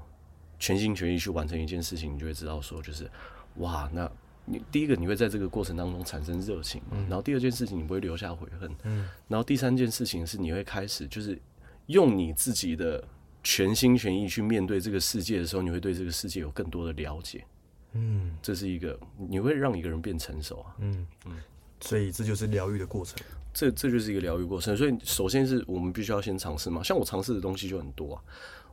[0.59, 3.11] 全心全意去完成一件事情，你就会知道说，就是
[3.57, 4.11] 哇，那
[4.44, 11.38] 你第一个你会在这个过程当中产生热情，嗯，然后第二件事情你不会留下悔恨，嗯，然后第三件事情是你会开始就是
[11.87, 13.02] 用你自己的
[13.42, 17.44] 全心全意去面对这个世界的时候，你会对这个世界有更多的了解。
[17.94, 20.76] 嗯，这是一个你会让一个人变成熟啊。
[20.78, 21.37] 嗯嗯，
[21.81, 23.18] 所以这就是疗愈的过程。
[23.53, 26.83] 这这就是一个疗愈过程，所以首先是我们必须要先尝试嘛。
[26.83, 28.23] 像我尝试的东西就很多啊，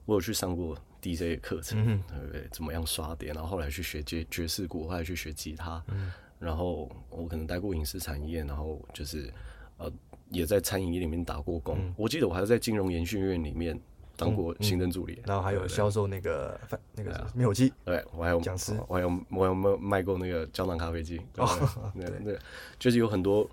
[0.06, 2.48] 我有去上过 DJ 的课程，嗯、对不对？
[2.52, 9.32] 怎么样刷点，然后后来去学爵爵士鼓，后来去学吉他，嗯、然后我可能待过影视产业，然后就是
[9.78, 9.92] 呃
[10.30, 11.78] 也在餐饮业里面打过工。
[11.78, 13.78] 嗯、我记得我还在金融研训院里面
[14.15, 22.39] 当过行政助理，嗯嗯、然后还有销售那个对那个灭火器，对我还有讲师，我还有我还有卖卖过那个胶囊咖啡机，对，对，
[22.80, 23.50] 就是有很多。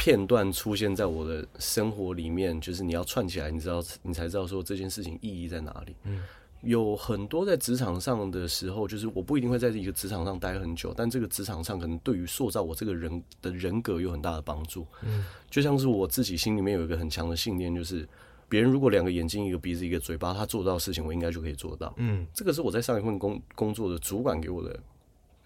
[0.00, 5.94] 片段出现在我的生活里面，就是你要串起来，你知道，你才知道说这件事情意义在哪里。
[6.04, 6.22] 嗯，
[6.62, 14.86] 有很多在职场上的时候，就是我不一定会在一个职场上待很久，但这个职场上可能对于塑造我这个人的人格有很大的帮助。
[15.02, 18.08] 嗯，就像是我自己心里面有一个很强的信念，就是
[18.48, 21.92] 别人如果两个眼睛、一个鼻子、一个嘴巴，他做到的事情，我应该就可以做到。
[21.98, 24.80] 嗯，这个是我在上一份工工作的主管给我的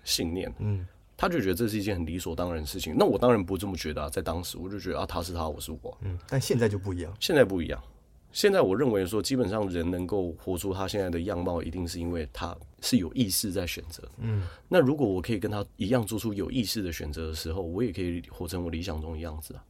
[0.04, 0.54] 信念。
[0.60, 0.86] 嗯。
[1.16, 4.10] 他就觉得这是一件很理所当然的事情，那我当然不这么觉得啊。
[4.10, 5.96] 在当时，我就觉得啊，他是他，我是我。
[6.02, 7.14] 嗯，但现在就不一样。
[7.20, 7.82] 现在不一样。
[8.32, 14.02] 现在我认为说，基本上人能够活出他现在的样貌，一定是因为他是有意识在选择。
[14.18, 19.64] 嗯，那如果我可以跟他一样做出有意识的选择的时候，我也可以活成我理想中的样子啊。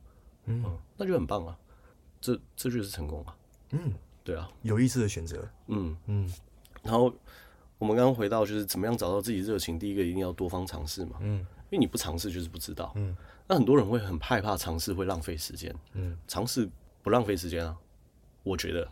[0.47, 1.55] 嗯，嗯，那就很棒啊。
[2.23, 3.37] 这这就是成功啊。
[3.73, 3.93] 嗯，
[4.25, 5.47] 对啊，有意识的选择。
[5.67, 6.33] 嗯嗯，
[6.83, 7.15] 然后。
[7.79, 13.15] 我们刚刚回到就是怎么样找到自己热情，第一个一定要多方尝试嘛，嗯，因为你不尝试就是不知道，嗯，
[13.47, 16.69] 那很多人会很害怕尝试会浪费时间，嗯，尝试
[17.03, 17.77] 不浪费时间啊，
[18.43, 18.89] 我觉得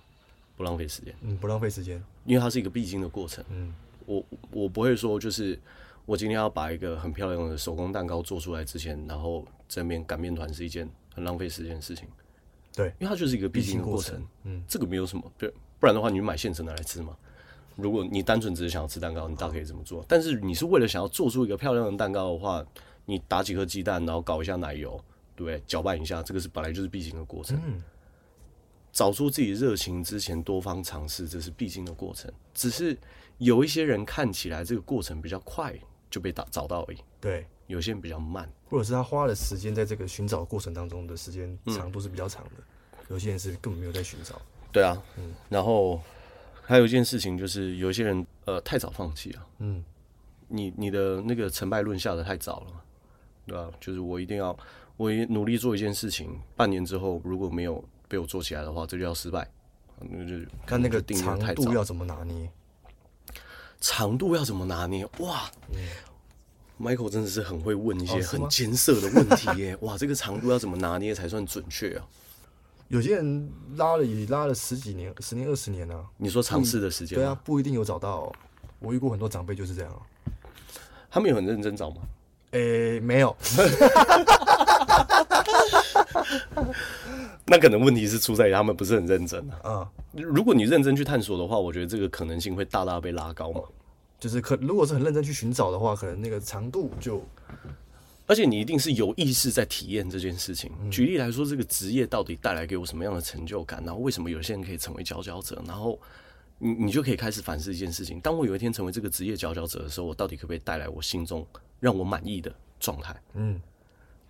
[0.57, 3.73] 不浪费时间，嗯，不浪费时间，因为它是一个必经的过程，嗯，
[4.05, 5.59] 我我不会说就是
[6.05, 12.09] 我今天要把一个很漂亮的手工蛋糕做出来之前，然后这面擀面团是一件很浪费时间的事情。
[12.75, 14.27] 对，因为它就是一个必经的过程。
[14.45, 17.17] 嗯，这个没有什么，对，不然的话你就买现成的来吃嘛。
[17.77, 20.05] 如果你单纯只是想要吃蛋糕，你大可以这么做。
[20.07, 22.65] 但是你是为了想要做出一个漂亮的蛋糕的话，
[23.07, 25.03] 你打几颗鸡蛋，然后搞一下奶油，
[25.35, 25.63] 对不对？
[25.67, 27.61] 搅拌一下，这个是本来就是必经的过程。
[27.67, 27.83] 嗯，
[28.93, 32.31] 找出自己热情之前，多方尝试，这是必经的过程。
[32.55, 32.97] 只是
[33.39, 35.75] 有一些人看起来这个过程比较快，
[36.11, 36.99] 就被打找到而已。
[37.21, 42.51] 对，有些人比较慢，或者是他花的时间在这个寻找过程当中的时间长度是比较长的。
[42.59, 44.41] 嗯，有些人是根本没有在寻找。
[44.71, 46.01] 对啊，嗯，然后。
[46.65, 49.47] 还有一件事情就是，有一些人呃太早放弃了。
[49.59, 49.85] 嗯，
[50.49, 52.67] 你你的那个成败论下的太早了，
[53.47, 53.71] 对吧？
[53.81, 54.57] 就是我一定要，
[54.97, 59.47] 我努力做一件事情，半年之后如果没有被我做起来的话，这就叫失败。
[59.99, 60.35] 那就
[60.67, 62.51] 看那个长度要怎么拿捏，
[63.81, 65.05] 长度要怎么拿捏？
[65.19, 65.79] 哇，嗯
[66.81, 69.77] ，Michael 真的是很会问一些很艰涩的问题耶！
[69.83, 72.07] 哇，这个长度要怎么拿捏才算准确啊？
[72.93, 76.05] 有些人拉了也拉了十几年、十年、二十年啊。
[76.19, 77.17] 你说尝试的时间？
[77.17, 78.37] 对啊，不一定有找到喔。
[78.81, 79.91] 我遇过很多长辈就是这样。
[81.11, 82.03] 他们有很认真找吗？
[82.51, 83.35] 诶、欸，没有。
[87.47, 89.91] 那可能问题是出在于他们不是很认真啊。
[90.13, 93.63] 如果你认真去探索的话，我觉得这个可能性会大大被拉高嘛。
[94.21, 97.25] 就是可如果是很认真去寻找的话，可能那个长度就。
[98.27, 100.71] 而且你一定是有意识在体验这件事情。
[100.91, 103.83] 举例来说，这个职业到底带来给我什么样的成就感？
[103.85, 105.63] 然后为什么有些人可以成为佼佼者？
[105.67, 105.99] 然后
[106.59, 111.47] 你你就可以开始反思一件事情：当我有一天成为这个职业佼佼者的时候，我到底可不可以带来我心中
[111.81, 113.21] 让我满意的状态？
[113.35, 113.61] 嗯，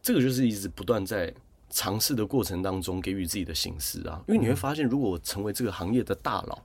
[0.01, 1.33] 这个就是一直不断在
[1.69, 4.23] 尝试的过程当中给予自己的形式啊。
[4.27, 6.59] 因为你会发现，如果我成为这个行业的大佬，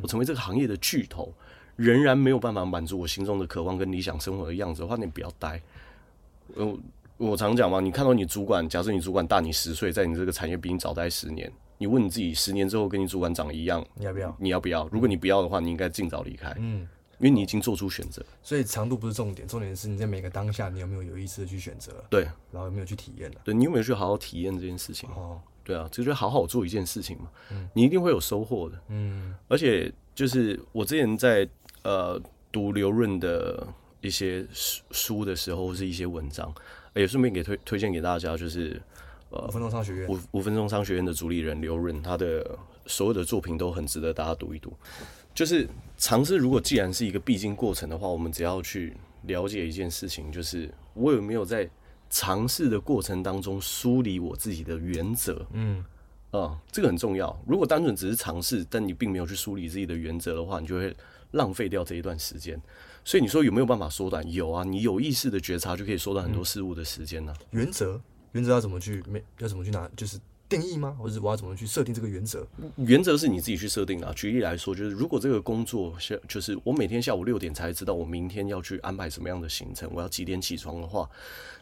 [0.00, 1.32] 我成为这个行业的巨头，
[1.76, 5.60] 仍然没有办法满足我心中的渴望跟理想生活的样子的话，你不要待。
[6.56, 6.78] 我
[7.16, 14.36] 我常讲嘛，你看到你主管，假设你主管大你十岁，在你这个产业比你早待十年，你问你自己，十年之后跟你主管长得一样，你要不要？
[14.38, 14.88] 你要不要？
[14.90, 16.54] 如果你不要的话，你应该尽早离开。
[16.58, 18.24] 嗯，因为你已经做出选择。
[18.42, 21.92] 所以长度不是重点，重点是你在每个当下，你有没有有意识的去选择？
[22.08, 23.38] 对，然后有没有去体验呢？
[23.44, 25.08] 对，你有没有去好好体验这件事情？
[25.10, 27.30] 哦，对啊，就是好好做一件事情嘛。
[27.50, 28.80] 嗯，你一定会有收获的。
[28.88, 31.46] 嗯，而且就是我之前在
[31.82, 33.66] 呃读刘润的
[34.00, 36.52] 一些书书的时候，或是一些文章。
[36.94, 38.82] 也顺便给推推荐给大家，就是
[39.30, 44.72] 呃，五分钟商学院五五分钟商学院的主理人刘润，他的所有的作品都很值得大家读一读。
[45.32, 51.70] 就是尝试，如果既然是一个必经过程的话，我们只要去了解一件事情，就是我有没有在
[52.10, 55.46] 尝试的过程当中梳理我自己的原则。
[55.52, 55.84] 嗯，
[56.32, 57.40] 啊，这个很重要。
[57.46, 60.92] 如果单纯只是尝试，但你并没有去梳理自己的原则的话，你就会
[61.30, 62.60] 浪费掉这一段时间。
[63.04, 64.30] 所以你说有没有办法缩短？
[64.30, 67.60] 有啊，你有意识的觉察就可以缩短很多事物的时间呢、啊嗯。
[67.60, 68.00] 原则，
[68.32, 69.22] 原则要怎么去没？
[69.38, 69.88] 要怎么去拿？
[69.96, 70.96] 就是定义吗？
[70.98, 72.46] 或者是我要怎么去设定这个原则？
[72.76, 74.12] 原则是你自己去设定的、啊。
[74.14, 81.08] 举例来说，就是如果这个工作是，就是我每天下午六点才知道我明天要去安排什么样的行程，我要几点起床的话，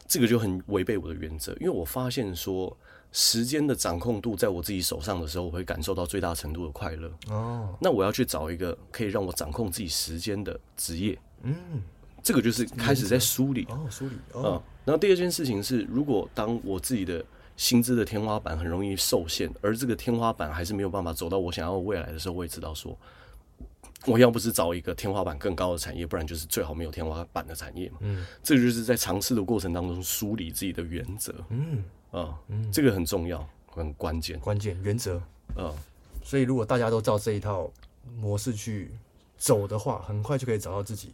[0.07, 1.53] 这个就很违背我的原则。
[1.53, 2.75] 因为我发现说，
[3.11, 7.11] 时间的掌控度在我自己手上的时候，我会感受到最大程度的快乐。
[7.29, 11.17] 哦，那我要去找一个可以让我掌控自己时间的职业。
[11.43, 11.81] 嗯，
[12.23, 14.41] 这个就是开始在梳理哦，梳理哦。
[14.45, 17.23] 嗯，然后第二件事情是，如果当我自己的
[17.55, 22.97] 薪资的天花板很容易受限，而这个天花板还是没有办法走到我想要的未来的时候，我也知道说，
[24.05, 27.97] 我要不是找一个天花板更高的产业，不然就是最好没有天花板的产业嘛。
[28.01, 31.33] 嗯，这个就是在尝试的过程当中梳理自己的原则。
[31.49, 35.21] 嗯啊，嗯，这个很重要，很关键，关键原则。
[35.57, 35.71] 嗯，
[36.23, 37.69] 所以如果大家都照这一套
[38.17, 38.89] 模式去
[39.37, 41.11] 走的话，很快就可以找到自己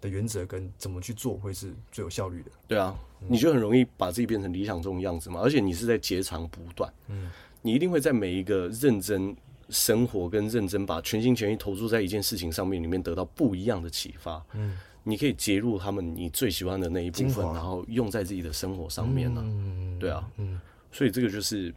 [0.00, 2.50] 的原则跟怎么去做会是最有效率的。
[2.68, 2.96] 对啊，
[3.28, 5.40] 你就很容易把自己变成理想中的样子嘛。
[5.40, 7.30] 而且你是在截长补短，嗯，
[7.62, 9.34] 你一定会在每一个认真
[9.70, 14.44] 生活跟认真把全心全意投注在一件事情上面里面得到不一样的启发。
[14.52, 19.42] 嗯，你可以截入他们你最喜欢的那一部分，然后用在自己的生活上面呢。
[19.44, 20.60] 嗯，对啊，嗯，
[20.92, 21.74] 所以这个就是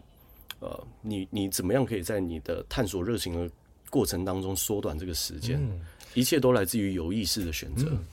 [0.59, 3.49] 呃，你你怎么样可以在你的探索热情的
[3.89, 5.81] 过程当中缩短这个时间，嗯，
[6.19, 7.87] 一切都来自于有意识的选择。
[7.89, 8.05] 嗯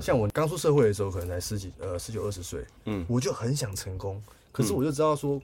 [0.00, 5.40] 像我刚出社会的时候，可能才十几呃十九二十岁，嗯，我就很想成功，可是我就知道说，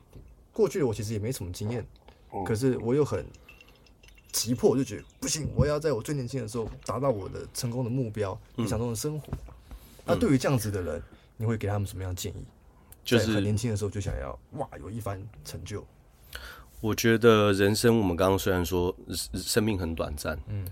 [0.52, 1.86] 过去的我其实也没什么经验，
[2.34, 3.24] 嗯，可是我又很
[4.32, 9.32] 急迫，就觉得不行，我要在我最年轻的时候达到我的成功的目标，理想中的生活。
[10.04, 11.00] 那对于这样子的人，
[11.36, 12.44] 你会给他们什么样的建议？
[13.04, 15.86] 就是很年轻的时候就想要哇有一番成就。
[16.80, 18.92] 我觉得人生我们刚刚虽然说
[19.32, 20.66] 生命很短暂，嗯。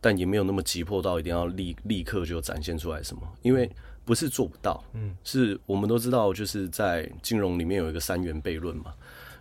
[0.00, 3.70] 但也没有那么急迫到一定要立立刻就展现出来什么，因为
[4.04, 8.94] 不是做不到，嗯，是我们都知道，就是在金融里面有一个三元悖论嘛，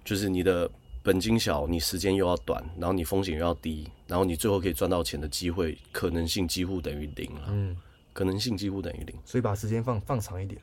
[0.03, 0.69] 就是你的
[1.01, 7.75] 本金小，你时间又要短，然后你风险又要低，然后你最后可以赚到钱的机会可能性几乎等于零了，嗯，
[8.13, 10.59] 可能性几乎等于零，所以把时间放放长一点。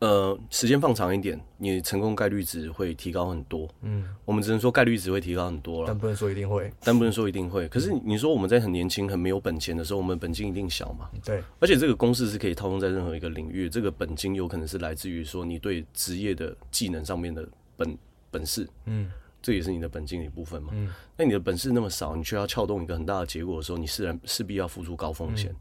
[0.00, 3.66] 呃，时间放长一点，你成功概率值会提高很多。
[3.80, 6.70] 嗯，我们只能说概率值会提高很多了，但不能说一定会。
[6.80, 7.66] 但不能说一定会。
[7.68, 11.08] 可是你说我们在很年轻、很没有本钱的时候，我们本金一定小嘛？
[11.24, 11.42] 对。
[11.58, 13.70] 而且这个公式是可以套用在任何一个领域。
[13.70, 17.96] 这个本金有可能是来自于说你对职业的技能上面的本
[18.30, 18.68] 本事。
[18.84, 20.70] 嗯，这也是你的本金的一部分嘛。
[20.74, 20.92] 嗯。
[21.16, 25.50] 那你的本事那么少，你却要撬动一个很大的结果的时候，你自然势必要付出高风险。
[25.50, 25.56] 嗯。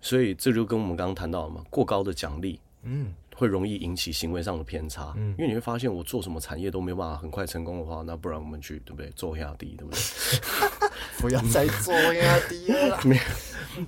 [0.00, 2.58] 所以这就跟我们刚刚谈到了嘛，过高的奖励。
[2.82, 3.14] 嗯。
[3.36, 10.00] 会容易引起行为上的偏差，嗯，因为你会发现我做什么产业都没有办法很快成功的话，那不然我们去对不对做压低，对不对？
[11.20, 13.22] 不要再做压低了， 没有，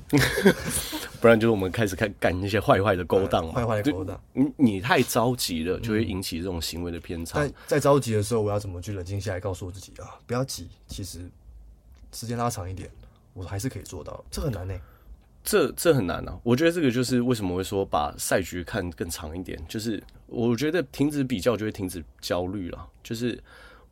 [1.21, 4.21] 不然就是我们开始看干那些坏坏的勾当嘛，坏坏的勾当。
[4.35, 7.41] 你你太着急了，就会引起这种行为的偏差。
[7.41, 11.29] 在在着急的时候，我要怎么去冷静下来，告诉我自己啊，不要急，其实
[12.13, 12.91] 时间拉长一点，
[13.33, 14.23] 我还是可以做到。
[14.31, 14.75] 这很难呢。
[15.49, 16.39] 这这很难啊！
[16.43, 22.87] 我觉得这个就是为什么会说把赛局看更长一点，就是我觉得停止比较就会停止焦虑了。
[23.03, 23.43] 就是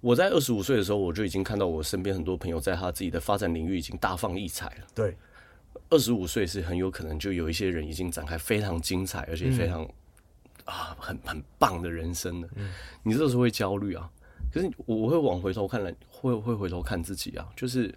[0.03, 4.87] 我在二十五岁的时候，我就已经看到我身边很多朋友在他自己的发展领域已经大放异彩了。
[4.95, 5.17] 对，
[5.89, 9.93] 二十五岁是很有可能就有一些人已经展开非常精彩而且非常、嗯、
[10.67, 12.49] 啊很很棒的人生了。
[12.57, 12.71] 嗯，
[13.03, 14.11] 你这时候会焦虑啊？
[14.53, 17.95] 可是我会往回头看来，会会回头看自己啊，就是。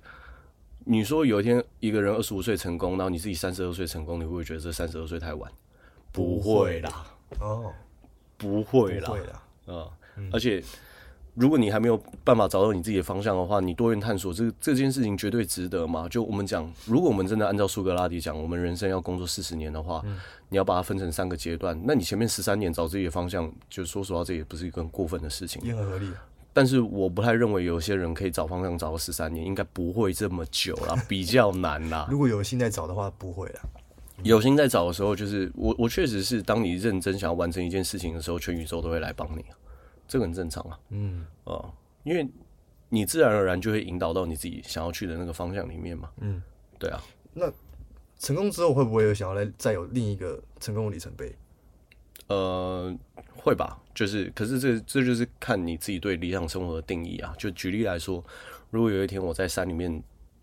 [0.92, 5.52] 你说有一天一个人二十五岁成功，然后你自己三十二岁成功，你会不会觉得这三十二岁太晚？
[6.12, 7.06] 不会啦，
[7.40, 7.72] 哦，
[8.40, 9.14] 不会啦，
[9.68, 9.88] 嗯，
[10.34, 10.64] 而且
[11.36, 16.10] 如果你还没有办法找到你自己的方向的话，你多元探索这这件事情绝对值得嘛。
[16.10, 20.18] 就我们讲，如果我们真的按照苏格拉底讲，我们人生要工作四十年的话，嗯，
[20.50, 26.12] 你要把它分成三个阶段，那你前面十三年找自己的方向，就说实话，这也不是一个很过分的事情，也很合理。
[26.60, 32.06] 但是我不太认为有些人可以找方向找到十三年，应该不会这么久了，比较难啦。
[32.12, 33.62] 如果有心在找的话，不会啦。
[34.24, 39.46] 有心在找的时候，就是我我确实是，当你认真想要完成一件事情的时候，全宇宙都会来帮你，
[40.06, 40.78] 这个很正常啊。
[40.90, 41.72] 嗯啊，
[42.04, 42.30] 因为
[42.90, 46.10] 你自然而然就会引导到你自己想要去的那个方向里面嘛。
[46.20, 46.44] 嗯，
[46.78, 47.02] 对啊。
[47.34, 47.50] 那
[48.18, 51.34] 成功之后会不会有想要来再有另一个成功的里程碑？
[52.28, 52.94] 呃。
[53.42, 57.34] 会吧，就是，可是这这就是看你自己对理想生活的定义啊。
[57.38, 58.24] 就举例来说，
[58.70, 59.92] 如果有一天我在山里面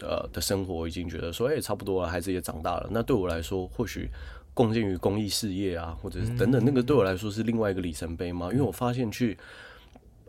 [0.01, 4.09] 呃的生活已经觉得说，哎、欸，差不多了，孩子也长大了，那对我来说，或许
[4.55, 8.49] 贡献于公益事业啊，或者是等等，那个对我来说是另外一个里程碑吗。
[8.51, 9.37] 因为我发现去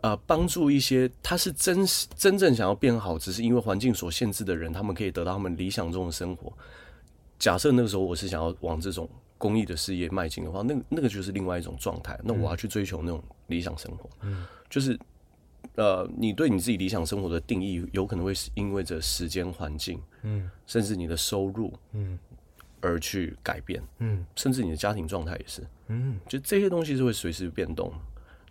[0.02, 6.52] 啊帮助一些他是真实真正想要变好，只是因为环境所限制的人，他们可以得到他们理想中的生活。
[7.38, 9.08] 假设那个时候我是想要往这种。
[9.38, 12.18] 公益的事业迈进的话，那那个就是另外一种状态。
[12.22, 14.98] 那我要去追求那种理想生活，嗯，就是
[15.76, 22.18] 呃，你对你自己理想生活的定义，有可能会因为着时间、环境，嗯，甚至你的收入，嗯，
[22.80, 27.92] 而去改变，嗯，甚至你的家庭状态也是，嗯，就这些东西是会随时变动。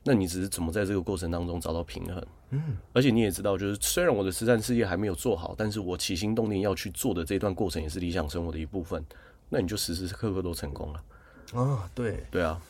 [0.04, 2.26] 那你只是怎么在这个过程当中找到平衡？
[2.52, 9.04] 嗯，而且你也知道，就是虽然我的慈善事业还没有做好，但是我起心动念要去做的这段过程，也是理想生活的一部分。
[9.50, 11.04] 那你就时时刻刻都成功了
[11.54, 11.90] 啊！
[11.96, 12.26] 对。
[12.30, 12.62] 对啊，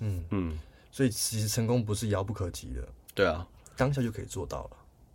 [0.00, 0.58] 嗯嗯，
[0.90, 4.70] 所以其实成功不是遥不可及的，对啊，当下就可以做到了，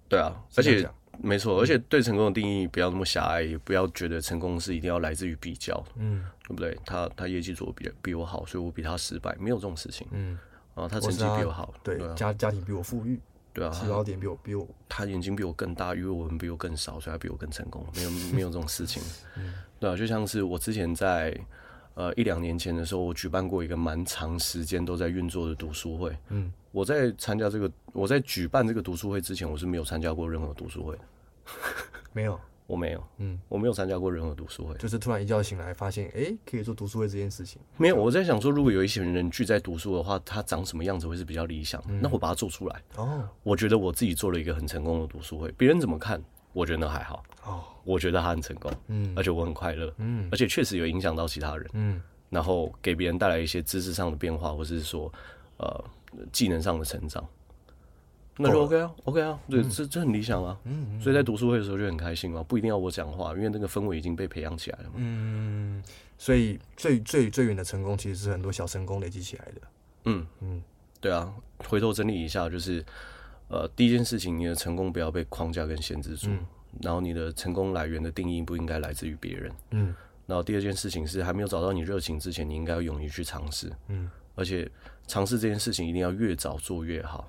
[0.07, 0.87] 对啊，而且
[1.19, 6.77] 没错，而且对成功的定义不要那么狭隘，也不要觉得成功是一定要来自于比较，嗯，对不对？
[6.85, 10.37] 他他业绩做的比比我好，所以我比他失败，没有这种事情，嗯，
[10.75, 13.19] 啊，他成绩比我好，对，家家庭比我富裕，
[13.57, 19.01] 对啊，起跑点比我比我，他眼睛比我更大，鱼尾纹比我更少，所以他比我更成功，没有没有这种事情，
[19.35, 19.51] 嗯。
[19.79, 21.35] 对啊，就像是我之前在
[21.95, 26.15] 呃一两年前的时候，我举办过一个蛮长时间都在运作的读书会。
[26.29, 31.01] 嗯，我在参加这个，我在举办这个读书会之前，我是没有参加过任何读书会的。
[32.13, 34.75] 没有，我没有，嗯，我没有参加过任何读书会。
[34.75, 37.59] 就是突然一觉醒来，发现哎，可以做读书会这件事情。
[37.77, 41.81] 没有，我在想说，如果有一些人聚在读书的话，他长什么样子会是比较理想？
[41.87, 42.83] 嗯，那我把它做出来。
[42.97, 46.21] 哦，我觉得我自己做了一个很成功的读书会，别人怎么看？
[46.53, 47.23] 我觉得还好。
[47.45, 47.63] 哦。
[47.85, 55.09] 我觉得他很成功，嗯，而且我很快乐，嗯，而且确实有影响到其他人，嗯，然后给别人带来一些知识上的变化，或者是说，
[55.55, 55.85] 呃，
[56.33, 57.25] 技能上的成长，
[58.37, 65.83] 那就 OK 啊，OK 啊，对，这这很理想啊，嗯，所以在读书会的时候就很开心嘛，不一定要我讲话，因为那个氛围已经被培养起来了嘛，嗯，
[66.17, 69.61] 所以最最最远的成功其实是很多小成功累积起来的，
[70.05, 70.27] 嗯。
[70.41, 70.61] 嗯，
[70.99, 71.33] 对啊，
[71.67, 72.83] 回头整理一下，就是，
[73.49, 76.29] 呃，第一件事情，你的成功不要被框架跟限制住。
[76.81, 79.95] 然后你的成功来源的定义不应该来自于别人，嗯，
[80.27, 83.71] 然后第二件事情是，还没有找到你热情之前，你应该要勇于去尝试。
[83.87, 84.69] 嗯，而且
[85.07, 87.27] 尝试这件事情一定要越早做越好，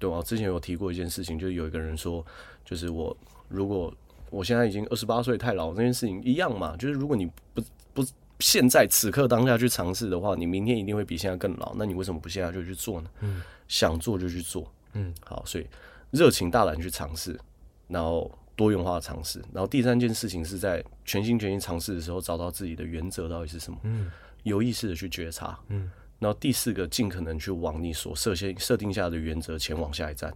[0.00, 0.20] 对吧？
[0.22, 2.26] 之前有提过一件事情，就是有一个人说，
[2.64, 3.16] 就是我
[3.48, 3.94] 如果
[4.30, 8.04] 我现在已经二十八岁太老，这件事情一样嘛，就是如果你不不
[8.38, 11.74] 现在此刻当下去尝试的话，你明天一定会比现在更老。
[11.76, 13.10] 那你为什么不现在就去做呢？
[13.20, 14.72] 嗯，想做就去做。
[14.94, 15.66] 嗯，好，所以
[16.10, 17.38] 热情大胆去尝试，
[17.86, 23.78] 然后多元化的尝试，然后第三件事情是在全心全意尝试的时候，找到自己的原则到底是什么。
[23.82, 24.10] 嗯，
[24.44, 25.58] 有意识的去觉察。
[25.68, 25.90] 嗯，
[26.20, 30.32] 然后第四个，尽可能去往你所设先设定下的原则前往下一站，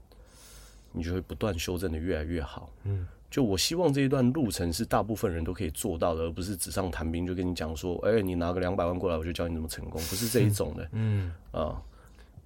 [0.90, 2.68] 你就会不断修正的越来越好。
[2.82, 10.88] 嗯，就我希望这一段路程是大部分人都可以做到的，而不是纸上谈兵，就跟你讲说，哎、欸，你拿个两百万过来，我就教你怎么成功，不是这一种的。
[10.92, 11.82] 嗯， 啊、呃。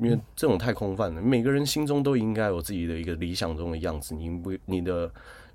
[0.01, 4.14] 因为这种太空泛了，每个人心中都应该有自己的一个理想中的样子。
[4.14, 5.12] 你不，你的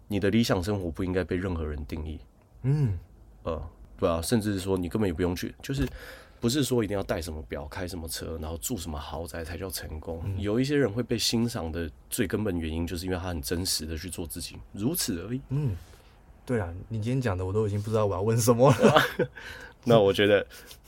[0.09, 2.19] 你的理想生活不应该被任何人定义。
[2.63, 2.99] 嗯，
[3.43, 5.87] 呃，对啊，甚至是说你根本也不用去，就是
[6.43, 10.21] 不是说一定要戴什么表、开什么车，然后住什么豪宅才叫成功。
[10.25, 15.39] 嗯、有一些人会被欣赏的最根本原因，就是因为他很真实的去做自己，如此而已。
[15.47, 15.73] 嗯，
[16.45, 19.01] 对啊，你今天讲的我都已经不知道我要问什么了。
[19.85, 20.45] 那我觉得。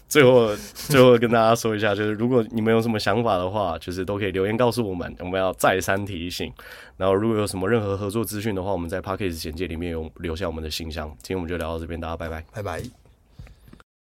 [0.08, 6.54] 最后，最后跟大家说一下，就是如果你们有什么想法的话，就是都可以留言告诉我们，我们要再三提醒。
[6.96, 11.10] 然后，如果有什么任何合作资讯的话，我们在 Podcast 简介里面有留下我们的信箱。
[11.24, 13.05] 今天我们就聊到这边，大家拜拜，拜拜。